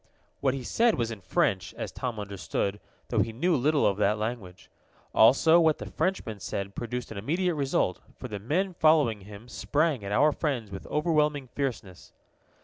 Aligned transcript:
What 0.39 0.55
he 0.55 0.63
said 0.63 0.95
was 0.95 1.11
in 1.11 1.21
French, 1.21 1.75
as 1.75 1.91
Tom 1.91 2.19
understood, 2.19 2.79
though 3.09 3.19
he 3.19 3.31
knew 3.31 3.55
little 3.55 3.85
of 3.85 3.97
that 3.97 4.17
language. 4.17 4.71
Also, 5.13 5.59
what 5.59 5.77
the 5.77 5.91
Frenchman 5.91 6.39
said 6.39 6.73
produced 6.73 7.11
an 7.11 7.19
immediate 7.19 7.53
result, 7.53 8.01
for 8.17 8.27
the 8.27 8.39
men 8.39 8.73
following 8.73 9.21
him 9.21 9.47
sprang 9.47 10.03
at 10.03 10.11
our 10.11 10.31
friends 10.31 10.71
with 10.71 10.87
overwhelming 10.87 11.49
fierceness. 11.53 12.13